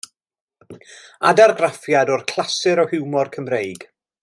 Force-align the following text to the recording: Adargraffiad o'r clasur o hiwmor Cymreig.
Adargraffiad 1.31 2.13
o'r 2.15 2.25
clasur 2.33 2.83
o 2.85 2.87
hiwmor 2.95 3.31
Cymreig. 3.37 3.87